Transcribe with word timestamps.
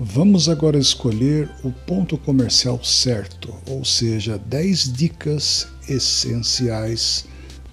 Vamos 0.00 0.48
agora 0.48 0.78
escolher 0.78 1.50
o 1.64 1.72
ponto 1.72 2.16
comercial 2.16 2.84
certo, 2.84 3.52
ou 3.66 3.84
seja, 3.84 4.38
10 4.38 4.92
dicas 4.92 5.66
essenciais 5.88 7.24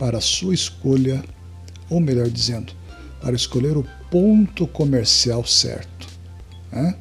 para 0.00 0.18
a 0.18 0.20
sua 0.20 0.52
escolha, 0.52 1.22
ou 1.88 2.00
melhor 2.00 2.28
dizendo, 2.28 2.72
para 3.20 3.36
escolher 3.36 3.76
o 3.76 3.86
ponto 4.10 4.66
comercial 4.66 5.46
certo. 5.46 6.08
Né? 6.72 6.96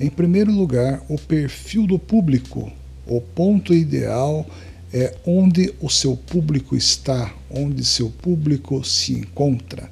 Em 0.00 0.08
primeiro 0.08 0.50
lugar, 0.50 1.04
o 1.06 1.18
perfil 1.18 1.86
do 1.86 1.98
público. 1.98 2.72
O 3.06 3.20
ponto 3.20 3.74
ideal 3.74 4.46
é 4.90 5.14
onde 5.26 5.70
o 5.82 5.90
seu 5.90 6.16
público 6.16 6.74
está, 6.74 7.30
onde 7.50 7.84
seu 7.84 8.08
público 8.08 8.82
se 8.82 9.12
encontra. 9.12 9.90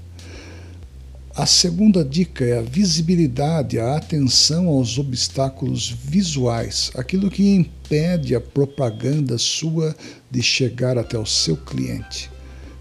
A 1.35 1.47
segunda 1.47 2.05
dica 2.05 2.45
é 2.45 2.59
a 2.59 2.63
visibilidade, 2.63 3.79
a 3.79 3.97
atenção 3.97 4.67
aos 4.67 4.99
obstáculos 4.99 5.89
visuais, 5.89 6.91
aquilo 6.97 7.31
que 7.31 7.55
impede 7.55 8.35
a 8.35 8.41
propaganda 8.41 9.39
sua 9.39 9.95
de 10.29 10.43
chegar 10.43 10.99
até 10.99 11.17
o 11.17 11.25
seu 11.25 11.57
cliente. 11.57 12.29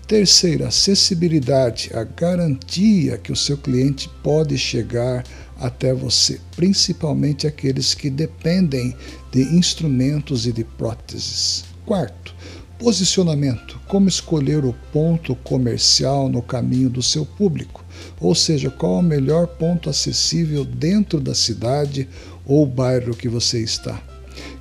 Terceira, 0.07 0.69
acessibilidade, 0.69 1.91
a 1.93 2.03
garantia 2.03 3.19
que 3.19 3.31
o 3.31 3.35
seu 3.35 3.55
cliente 3.55 4.09
pode 4.23 4.57
chegar 4.57 5.23
até 5.59 5.93
você, 5.93 6.41
principalmente 6.55 7.45
aqueles 7.45 7.93
que 7.93 8.09
dependem 8.09 8.95
de 9.31 9.43
instrumentos 9.55 10.47
e 10.47 10.51
de 10.51 10.63
próteses. 10.63 11.65
Quarto, 11.85 12.33
posicionamento, 12.79 13.79
como 13.87 14.09
escolher 14.09 14.65
o 14.65 14.73
ponto 14.91 15.35
comercial 15.35 16.27
no 16.29 16.41
caminho 16.41 16.89
do 16.89 17.03
seu 17.03 17.25
público 17.25 17.85
ou 18.19 18.35
seja, 18.35 18.69
qual 18.69 18.99
o 18.99 19.03
melhor 19.03 19.47
ponto 19.47 19.89
acessível 19.89 20.65
dentro 20.65 21.19
da 21.19 21.33
cidade 21.33 22.07
ou 22.45 22.65
bairro 22.65 23.15
que 23.15 23.29
você 23.29 23.61
está. 23.61 24.01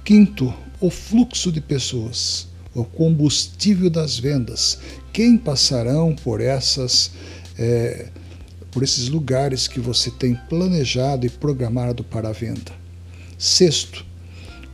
Quinto, 0.04 0.52
o 0.80 0.90
fluxo 0.90 1.50
de 1.50 1.60
pessoas, 1.60 2.48
o 2.74 2.84
combustível 2.84 3.90
das 3.90 4.18
vendas, 4.18 4.78
quem 5.12 5.36
passarão 5.36 6.14
por 6.14 6.40
essas 6.40 7.10
é, 7.58 8.06
por 8.70 8.82
esses 8.82 9.08
lugares 9.08 9.66
que 9.66 9.80
você 9.80 10.10
tem 10.10 10.34
planejado 10.48 11.26
e 11.26 11.30
programado 11.30 12.04
para 12.04 12.28
a 12.28 12.32
venda. 12.32 12.70
Sexto, 13.36 14.04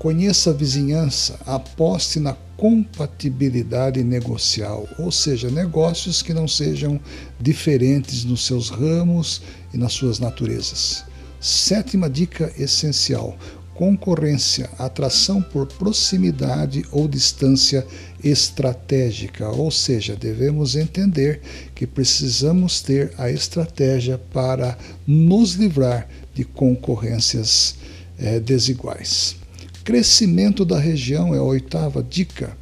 conheça 0.05 0.51
a 0.51 0.53
vizinhança, 0.53 1.41
aposte 1.47 2.21
na 2.21 2.35
compatibilidade 2.59 4.05
negocial, 4.05 4.87
ou 4.99 5.11
seja, 5.11 5.51
negócios 5.51 6.21
que 6.21 6.35
não 6.35 6.47
sejam 6.47 7.01
diferentes 7.41 8.23
nos 8.23 8.45
seus 8.45 8.69
ramos 8.69 9.41
e 9.73 9.79
nas 9.79 9.95
suas 9.95 10.19
naturezas. 10.19 11.07
Sétima 11.41 12.11
dica 12.11 12.53
essencial: 12.59 13.35
concorrência, 13.73 14.69
atração 14.79 15.41
por 15.41 15.67
proximidade 15.69 16.85
ou 16.93 17.09
distância 17.09 17.87
estratégica, 18.23 19.49
ou 19.49 19.71
seja, 19.71 20.15
devemos 20.15 20.77
entender 20.77 21.41
que 21.75 21.87
precisamos 21.87 22.83
ter 22.83 23.15
a 23.17 23.31
estratégia 23.31 24.19
para 24.19 24.77
nos 25.07 25.55
livrar 25.55 26.07
de 26.35 26.45
concorrências 26.45 27.77
é, 28.19 28.39
desiguais. 28.39 29.43
Crescimento 29.85 30.65
da 30.65 30.79
região 30.79 31.35
é 31.35 31.39
a 31.39 31.43
oitava 31.43 32.03
dica. 32.03 32.57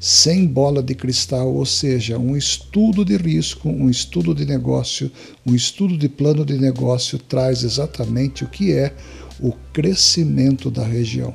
Sem 0.00 0.46
bola 0.46 0.82
de 0.82 0.94
cristal, 0.94 1.52
ou 1.52 1.66
seja, 1.66 2.18
um 2.18 2.34
estudo 2.34 3.04
de 3.04 3.18
risco, 3.18 3.68
um 3.68 3.90
estudo 3.90 4.34
de 4.34 4.46
negócio, 4.46 5.12
um 5.44 5.54
estudo 5.54 5.98
de 5.98 6.08
plano 6.08 6.42
de 6.42 6.56
negócio 6.56 7.18
traz 7.18 7.62
exatamente 7.62 8.44
o 8.44 8.48
que 8.48 8.72
é 8.72 8.94
o 9.38 9.52
crescimento 9.74 10.70
da 10.70 10.82
região. 10.82 11.34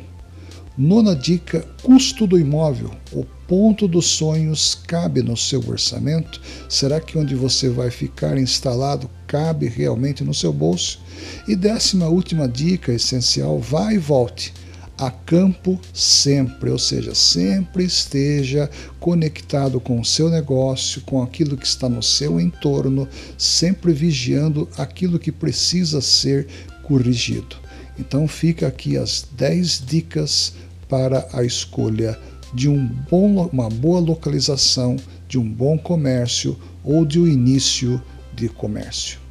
Nona 0.75 1.15
dica: 1.15 1.63
custo 1.83 2.25
do 2.25 2.39
imóvel. 2.39 2.89
O 3.11 3.23
ponto 3.47 3.87
dos 3.87 4.07
sonhos 4.07 4.73
cabe 4.87 5.21
no 5.21 5.37
seu 5.37 5.63
orçamento? 5.67 6.41
Será 6.67 6.99
que 6.99 7.19
onde 7.19 7.35
você 7.35 7.69
vai 7.69 7.91
ficar 7.91 8.35
instalado 8.35 9.07
cabe 9.27 9.67
realmente 9.67 10.23
no 10.23 10.33
seu 10.33 10.51
bolso? 10.51 10.99
E 11.47 11.55
décima 11.55 12.07
última 12.07 12.47
dica 12.47 12.91
essencial: 12.91 13.59
vá 13.59 13.93
e 13.93 13.99
volte 13.99 14.53
a 14.99 15.09
campo 15.09 15.79
sempre, 15.93 16.69
ou 16.69 16.77
seja, 16.77 17.15
sempre 17.15 17.85
esteja 17.85 18.69
conectado 18.99 19.79
com 19.79 19.99
o 19.99 20.05
seu 20.05 20.29
negócio, 20.29 21.01
com 21.01 21.23
aquilo 21.23 21.55
que 21.55 21.65
está 21.65 21.87
no 21.87 22.03
seu 22.03 22.39
entorno, 22.39 23.07
sempre 23.37 23.93
vigiando 23.93 24.67
aquilo 24.77 25.17
que 25.17 25.31
precisa 25.31 26.01
ser 26.01 26.47
corrigido. 26.83 27.55
Então 27.97 28.27
fica 28.27 28.67
aqui 28.67 28.97
as 28.97 29.25
10 29.37 29.85
dicas 29.85 30.53
para 30.89 31.25
a 31.31 31.43
escolha 31.43 32.19
de 32.53 32.67
um 32.67 32.85
bom, 33.09 33.47
uma 33.53 33.69
boa 33.69 34.01
localização, 34.01 34.97
de 35.29 35.37
um 35.37 35.49
bom 35.49 35.77
comércio 35.77 36.57
ou 36.83 37.05
de 37.05 37.19
um 37.19 37.27
início 37.27 38.01
de 38.33 38.49
comércio. 38.49 39.28